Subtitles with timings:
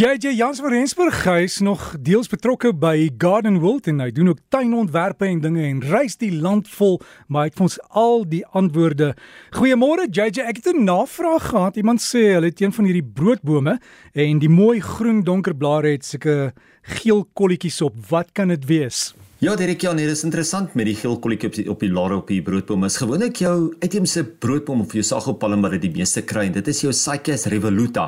[0.00, 4.38] JJ Jans van Rensburg is nog deels betrokke by Garden World en hy doen ook
[4.48, 6.96] tuinontwerpe en dinge en reis die land vol,
[7.28, 9.10] maar hy het ons al die antwoorde.
[9.58, 11.76] Goeiemôre JJ, ek het 'n navraag gehad.
[11.76, 13.78] Iemand sê hulle het een van hierdie broodbome
[14.14, 17.94] en die mooi groen donker blare het sulke geel kolletjies op.
[18.08, 19.12] Wat kan dit wees?
[19.40, 21.88] Ja, Derek, ja, nee, dit is interessant met die geel kolletjie op die op die
[21.88, 22.82] lare op die broodboom.
[22.84, 26.66] Is gewoonlik jou uitheemse broodboom of jou sagopalm wat dit die meeste kry en dit
[26.68, 28.04] is jou Cycas revoluta.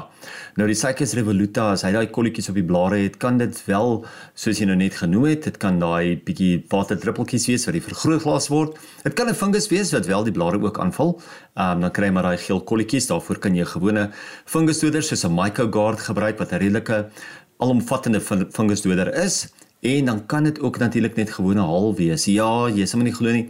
[0.60, 4.02] Nou die Cycas revoluta, as hy daai kolletjies op die blare het, kan dit wel
[4.44, 8.50] soos jy nou net genoem het, dit kan daai bietjie waterdruppeltjies wees wat die vergrootglas
[8.52, 8.76] word.
[9.06, 11.16] Dit kan 'n fungus wees wat wel die blare ook aanval.
[11.56, 13.08] Ehm um, dan kry jy maar daai geel kolletjies.
[13.08, 14.10] Daarvoor kan jy gewone
[14.44, 17.08] fungusdoder soos 'n Mycogard gebruik wat 'n redelike
[17.56, 19.48] alomvattende fungusdoder is.
[19.82, 22.24] En dan kan dit ook natuurlik net gewone haal wees.
[22.24, 23.48] Ja, jy sê my nie glo nie.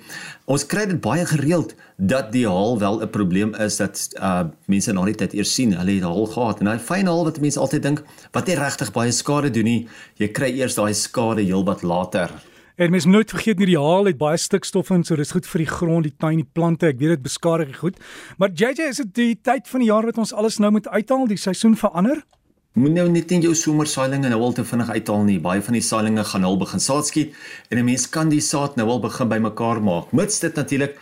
[0.49, 4.93] Ons kry dit baie gereeld dat die haal wel 'n probleem is dat uh mense
[4.93, 5.77] nog nie dit eers sien.
[5.77, 8.93] Hulle het haal gehad en daai fyn haal wat mense altyd dink wat nie regtig
[8.93, 9.89] baie skade doen nie.
[10.17, 12.31] Jy kry eers daai skade heelwat later.
[12.77, 15.47] En mens moet nooit vergeet nie die haal het baie stikstof in, so dis goed
[15.47, 16.87] vir die grond, die tuin, die plante.
[16.87, 18.01] Ek weet dit beskadig goed.
[18.39, 21.27] Maar JJ, is dit die tyd van die jaar wat ons alles nou moet uithaal,
[21.27, 22.25] die seisoen verander?
[22.73, 25.35] Moet nou net nie jou somersaailinge nou al te vinnig uithaal nie.
[25.45, 27.35] Baie van die saailinge gaan al begin saad skiet
[27.69, 30.13] en 'n mens kan die saad nou al begin bymekaar maak.
[30.13, 30.97] Mits dit natuurlik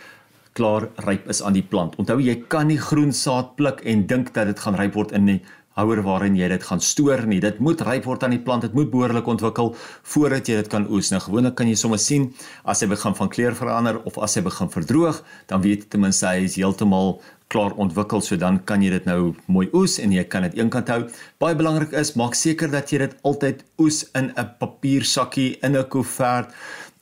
[0.53, 1.95] klaar ryp is aan die plant.
[1.97, 5.25] Onthou jy kan nie groen saad pluk en dink dat dit gaan ryp word in
[5.25, 5.41] nie
[5.77, 7.41] houer waarin jy dit gaan stoor nie.
[7.41, 8.63] Dit moet ryp word aan die plant.
[8.63, 11.11] Dit moet behoorlik ontwikkel voordat jy dit kan oes.
[11.11, 12.33] Nou gewoonlik kan jy sommer sien
[12.65, 16.01] as hy begin van kleur verander of as hy begin verdroog, dan weet jy ten
[16.01, 20.15] minste hy is heeltemal klaar ontwikkel so dan kan jy dit nou mooi oes en
[20.15, 21.03] jy kan dit eenkant hou.
[21.43, 25.89] Baie belangrik is maak seker dat jy dit altyd oes in 'n papiersakkie, in 'n
[25.89, 26.55] koevert,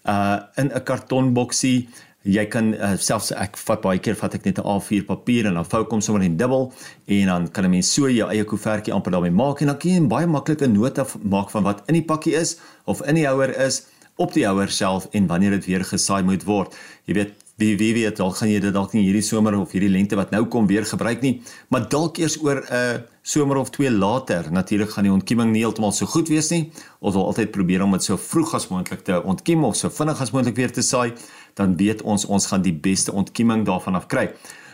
[0.06, 1.88] uh in 'n kartonboksie.
[2.24, 5.54] Jy kan uh, selfs ek vat baie keer vat ek net 'n A4 papier en
[5.54, 6.72] dan vou kom sommer in dubbel
[7.06, 9.90] en dan kan 'n mens so jou eie koevertjie amper daarmee maak en dan kan
[9.90, 13.26] jy baie maklik 'n nota maak van wat in die pakkie is of in die
[13.26, 16.74] houer is op die houer self en wanneer dit weer gesaai moet word.
[17.06, 19.90] Jy weet wie wie weet dalk gaan jy dit dalk nie hierdie somer of hierdie
[19.90, 21.40] lente wat nou kom weer gebruik nie,
[21.74, 24.46] maar dalk eers oor 'n uh, somer of twee later.
[24.52, 26.70] Natuurlik gaan die ontkieming nie heeltemal so goed wees nie.
[27.00, 30.20] Ons wil altyd probeer om dit so vroeg as moontlik te ontkiem of so vinnig
[30.20, 31.12] as moontlik weer te saai,
[31.54, 34.30] dan weet ons ons gaan die beste ontkieming daarvan af kry.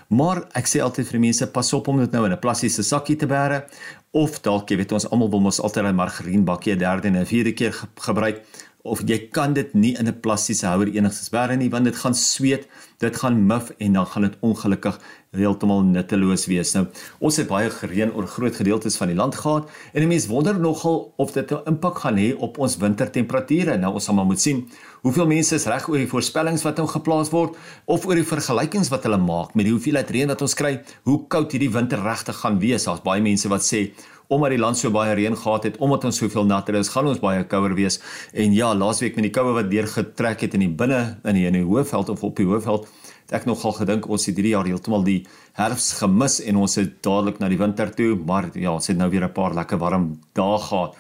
[0.09, 2.83] Maar ek sê altyd vir die mense pas op om dit nou in 'n plastiese
[2.83, 3.65] sakkie te bære
[4.13, 7.27] of dalk jy weet ons almal wil mos altyd 'n margarienbakkie 'n derde en 'n
[7.27, 8.45] vierde keer ge gebruik
[8.85, 12.15] of jy kan dit nie in 'n plastiese houer enigsins bære nie want dit gaan
[12.15, 12.69] sweet,
[12.99, 14.99] dit gaan mif en dan gaan dit ongelukkig
[15.37, 16.73] heeltemal nutteloos wees.
[16.77, 16.87] Nou,
[17.19, 20.59] ons het baie gereën oor groot gedeeltes van die land gehad en die mense wonder
[20.61, 23.77] nogal of dit 'n impak gaan hê op ons wintertemperature.
[23.79, 24.69] Nou ons sal maar moet sien
[25.03, 28.89] hoeveel mense is reg oor die voorspellings wat nou geplaas word of oor die vergelykings
[28.89, 32.37] wat hulle maak met die hoeveelheid reën wat ons kry, hoe koud hierdie winter regtig
[32.37, 32.85] gaan wees.
[32.85, 33.91] Daar's baie mense wat sê
[34.33, 37.21] omdat die land so baie reën gehad het, omdat ons soveel natter is, gaan ons
[37.21, 38.01] baie kouer wees.
[38.33, 41.59] En ja, laasweek met die koue wat deurgetrek het in die binne in die in
[41.61, 42.89] die hoofveld of op die hoofveld,
[43.25, 45.25] het ek nogal gedink ons het hierdie jaar heeltemal die
[45.57, 49.09] herfs gemis en ons het dadelik na die winter toe, maar ja, ons het nou
[49.11, 50.97] weer 'n paar lekker warm dae gehad.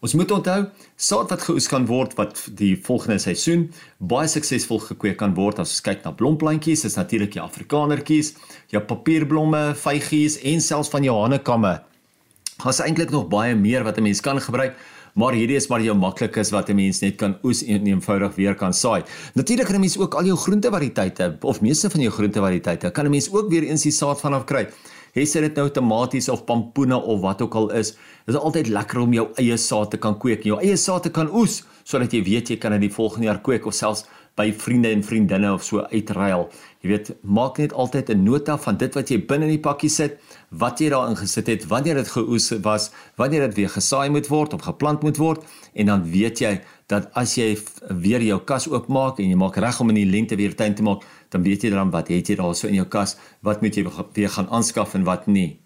[0.00, 0.66] Ons moet onthou,
[0.96, 5.72] saad wat geoes kan word wat die volgende seisoen baie suksesvol gekweek kan word as
[5.72, 8.34] ons kyk na blomplantjies, is natuurlik die afrikanertjies,
[8.68, 11.80] jou papierblomme, vygies en selfs van jou hanekamme.
[12.62, 14.76] Daar's eintlik nog baie meer wat 'n mens kan gebruik,
[15.16, 18.54] maar hierdie is maar jou maklikes wat 'n mens net kan oes en eenvoudig weer
[18.54, 19.02] kan saai.
[19.34, 23.10] Natuurlik kan 'n mens ook al jou groentevariëteite of meeste van jou groentevariëteite kan 'n
[23.10, 24.68] mens ook weer eens die saad vanaf kry.
[25.14, 27.96] Hê sy dit nou tomaties of pampoene of wat ook al is,
[28.26, 31.30] is altyd lekker om jou eie saad te kan kweek, jou eie saad te kan
[31.32, 34.04] oes sodat jy weet jy kan dit die volgende jaar kweek of selfs
[34.36, 36.50] by vriende en vriendinne of so uitruil.
[36.86, 39.90] Jy weet, maak net altyd 'n nota van dit wat jy binne in die pakkie
[39.90, 40.20] sit,
[40.50, 44.54] wat jy daarin gesit het, wanneer dit geoes was, wanneer dit weer gesaai moet word
[44.54, 45.42] of geplant moet word
[45.74, 47.58] en dan weet jy dat as jy
[47.90, 50.82] weer jou kas oopmaak en jy maak reg om in die lente weer tuin te
[50.82, 53.84] maak, dan weet jy dan wat het jy daarso in jou kas, wat moet jy
[54.14, 55.65] weer gaan aanskaf en wat nie.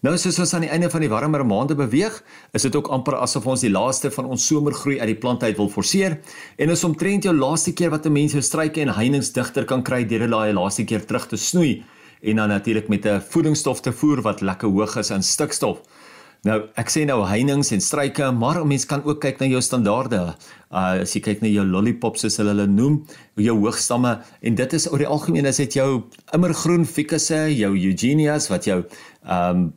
[0.00, 2.14] Nou soos ons aan die einde van die warmer maande beweeg,
[2.56, 5.58] is dit ook amper asof ons die laaste van ons somergroei uit die plant uit
[5.58, 6.16] wil forceer
[6.56, 9.82] en is omtrent jou laaste keer wat 'n mens jou struike en heininge digter kan
[9.84, 11.84] kry deur hulle daai laaste keer terug te snoei
[12.22, 15.82] en dan natuurlik met 'n voedingsstof te voer wat lekker hoog is in stikstof.
[16.48, 19.60] Nou, ek sê nou heininge en struike, maar 'n mens kan ook kyk na jou
[19.60, 20.34] standaarde.
[20.72, 23.04] Uh as jy kyk na jou lollipops soos hulle hulle noem,
[23.36, 28.48] jou hoogstamme en dit is oor die algemeen is dit jou immergroen fikusse, jou eugenias
[28.48, 28.84] wat jou
[29.28, 29.74] um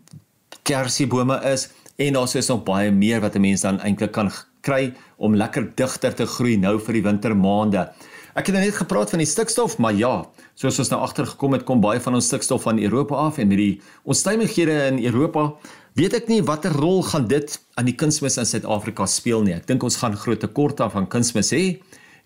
[0.64, 4.32] kersiebome is en daar is nog baie meer wat 'n mens dan eintlik kan
[4.62, 7.92] kry om lekker digter te groei nou vir die wintermaande.
[8.36, 10.26] Ek het nou net gepraat van die stikstof, maar ja,
[10.56, 13.58] soos ons nou agtergekom het, kom baie van ons stikstof van Europa af en met
[13.58, 15.54] die onstuimighede in Europa
[16.00, 19.56] weet ek nie watter rol gaan dit aan die kunsmis in Suid-Afrika speel nie.
[19.58, 21.64] Ek dink ons gaan groot tekorte van kunsmis hê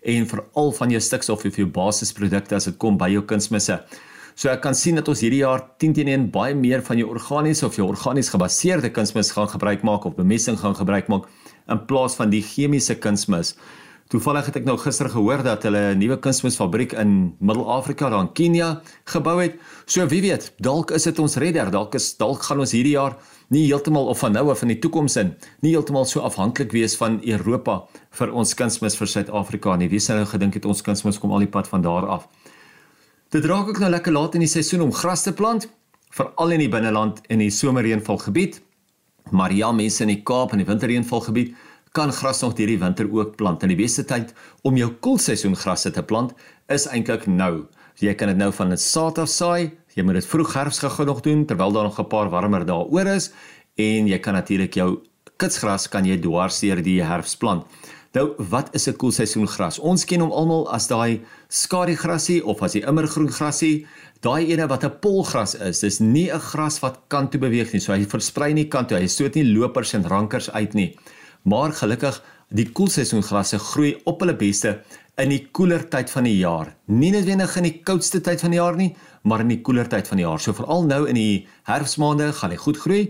[0.08, 3.76] en veral van jou stikstof of jou basisprodukte as dit kom by jou kunsmisse.
[4.38, 7.08] So ek kan sien dat ons hierdie jaar 10 teen 1 baie meer van jou
[7.10, 11.26] organiese of jou organies gebaseerde kunsmis gaan gebruik maak of bemesting gaan gebruik maak
[11.68, 13.56] in plaas van die chemiese kunsmis.
[14.08, 18.32] Toevallig het ek nou gister gehoor dat hulle 'n nuwe kunsmisfabriek in Middel-Afrika daar in
[18.32, 19.60] Kenia gebou het.
[19.84, 23.16] So wie weet, dalk is dit ons redder, dalk is dalk gaan ons hierdie jaar
[23.50, 26.96] nie heeltemal of van nou af in die toekoms in nie heeltemal so afhanklik wees
[26.96, 29.88] van Europa vir ons kunsmis vir Suid-Afrika nie.
[29.88, 32.28] Wie sou nou gedink het ons kunsmis kom al die pad van daar af?
[33.28, 35.68] Dit raak ook nou lekker laat in die seisoen om gras te plant,
[36.10, 38.62] veral in die binneland en die somerreënvalgebied.
[39.30, 41.54] Maar ja, mense in die Kaap en die winterreënvalgebied
[41.98, 43.64] kan gras nog hierdie winter ook plant.
[43.66, 44.30] In die beste tyd
[44.62, 46.34] om jou koelseisoen grasse te plant
[46.70, 47.66] is eintlik nou.
[47.98, 49.72] Jy kan dit nou van 'n saad af saai.
[49.96, 52.86] Jy moet dit vroeg herfs gou nog doen terwyl daar nog 'n paar warmer dae
[52.86, 53.32] oor is
[53.76, 55.02] en jy kan natuurlik jou
[55.36, 57.66] kitsgras kan jy dwarseer die herfs plant.
[58.14, 59.78] Nou, wat is 'n koelseisoengras?
[59.78, 63.86] Ons ken hom almal as daai skadigrasie of as die immergroen grasie,
[64.20, 65.80] daai ene wat 'n polgras is.
[65.80, 67.80] Dis nie 'n gras wat kant toe beweeg nie.
[67.80, 68.98] So hy versprei nie kant toe.
[68.98, 70.96] Hy stoot nie lopers en rankers uit nie.
[71.48, 72.18] Maar gelukkig,
[72.52, 74.80] die koelseisoengrasse groei op hulle beste
[75.18, 76.74] in die koeler tyd van die jaar.
[76.92, 78.90] Nie noodwendig in die koudste tyd van die jaar nie,
[79.24, 80.42] maar in die koeler tyd van die jaar.
[80.42, 83.02] So veral nou in die herfsmaande gaan hy goed groei.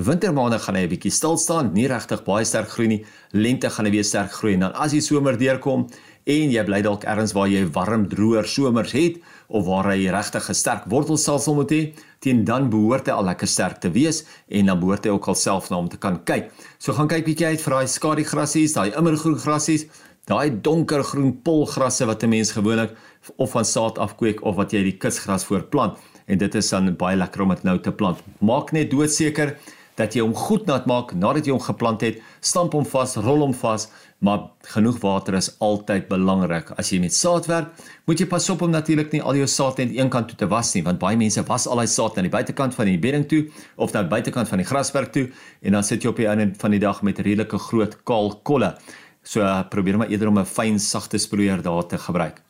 [0.00, 3.04] Wintermaande gaan hy 'n bietjie stil staan, nie regtig baie sterk groei nie.
[3.32, 5.88] Lente gaan hy weer sterk groei en dan as die somer deurkom,
[6.24, 10.48] en jy bly dalk ergens waar jy warm droër somers het of waar hy regtig
[10.48, 11.82] 'n sterk wortelstelsel moet hê,
[12.20, 15.34] teen dan behoort hy al lekker sterk te wees en dan behoort hy ook al
[15.34, 16.50] self na hom te kan kyk.
[16.78, 19.86] So gaan kyk bietjie uit vir daai skadigrassies, daai immergroen grassies,
[20.26, 22.96] daai donkergroen polgrasse wat 'n mens gewoonlik
[23.36, 27.16] of van saad afkweek of wat jy die kusgras voorplant en dit is dan baie
[27.16, 28.18] lekker om dit nou te plant.
[28.40, 29.56] Maak net doodseker
[30.00, 33.44] dat jy hom goed nat maak nadat jy hom geplant het, stamp hom vas, rol
[33.44, 33.88] hom vas,
[34.22, 36.70] maar genoeg water is altyd belangrik.
[36.78, 37.72] As jy met saad werk,
[38.06, 40.48] moet jy pas op om natuurlik nie al jou saad net een kant toe te
[40.50, 43.26] was nie, want baie mense was al daai saad aan die buitekant van die bedding
[43.28, 43.42] toe
[43.76, 45.26] of na die buitekant van die grasperk toe
[45.62, 48.76] en dan sit jy op die einde van die dag met redelike groot kaal kolle.
[49.22, 52.40] So probeer maar eerder om 'n fyn sagte sproeier daar te gebruik.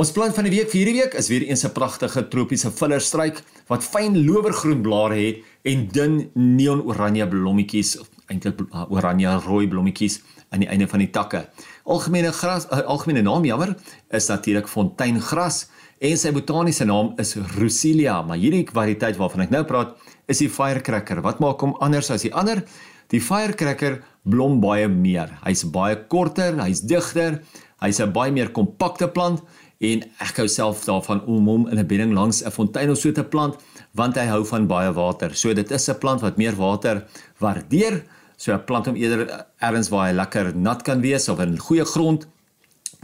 [0.00, 3.42] Ons plant van die week vir hierdie week is weer eens 'n pragtige tropiese vullerstruik
[3.68, 10.68] wat fyn lowergroen blare het en dun neon-oranje blommetjies, eintlik uh, oranje-rooi blommetjies aan die
[10.68, 11.46] einde van die takke.
[11.84, 13.76] Algemene gras, uh, algemene naam jammer,
[14.10, 15.68] is natuurlik fonteingras
[16.00, 19.92] en sy botaniese naam is Roselia, maar hierdie variëteit waarvan ek nou praat,
[20.26, 21.20] is die firecracker.
[21.20, 22.64] Wat maak hom anders as die ander?
[23.08, 25.28] Die firecracker blom baie meer.
[25.44, 27.42] Hy's baie korter, hy's digter,
[27.82, 29.42] hy's 'n baie meer kompakte plant
[29.82, 33.12] en ek hou self daarvan om hom in 'n bedding langs 'n fontein of so
[33.12, 33.56] te plant
[33.94, 35.34] want hy hou van baie water.
[35.34, 37.04] So dit is 'n plant wat meer water
[37.38, 38.02] waardeer.
[38.36, 41.84] So 'n plant om eerder ergens waar hy lekker nat kan wees of in goeie
[41.84, 42.26] grond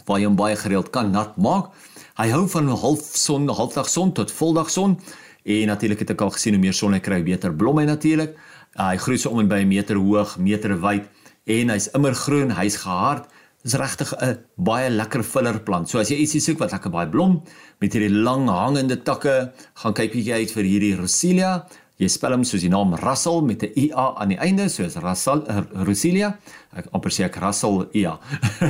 [0.07, 1.71] waar jy hom baie gereeld kan nat maak.
[2.17, 4.99] Hy hou van halfson, halfdag son tot voldag son
[5.45, 8.37] en natuurlik het ek al gesien hoe meer son hy kry, beter blom hy natuurlik.
[8.77, 11.05] Hy groei so om en by 'n meter hoog, meter wyd
[11.47, 13.27] en hy's immer groen, hy's gehard
[13.65, 15.89] is regtig 'n baie lekker vullerplant.
[15.89, 17.43] So as jy ietsie soek wat lekker baie blom
[17.81, 21.67] met hierdie lang hangende takke, gaan kyk bietjie uit vir hierdie Roselia.
[21.99, 25.43] Jy spel hom soos die naam Russell met 'n IA aan die einde, soos Russell
[25.49, 26.39] uh, Roselia.
[26.77, 28.19] Ek amper sê ek Russell IA.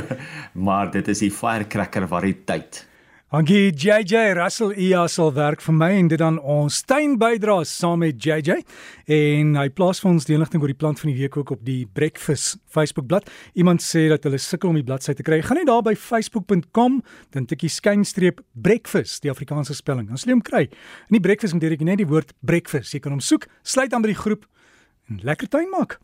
[0.65, 2.88] maar dit is die firecracker variëteit.
[3.29, 8.01] Dankie JJ Russell IA sal werk vir my en dit dan ons tuin bydra saam
[8.01, 8.63] met JJ
[9.13, 11.61] en hy plaas vir ons die inligting oor die plant van die week ook op
[11.61, 13.29] die Breakfast Facebook bladsy.
[13.61, 15.43] Iemand sê dat hulle sukkel om die bladsy te kry.
[15.45, 17.03] Gaan net daar by facebook.com
[17.37, 20.09] dan tikkie skynstreep breakfast die Afrikaanse spelling.
[20.09, 20.65] Dan sal jy hom kry.
[21.13, 22.97] In die breakfast moet jy net die woord breakfast.
[22.97, 24.49] Jy kan hom soek, sluit aan by die groep
[25.05, 25.97] en lekker tuin maak.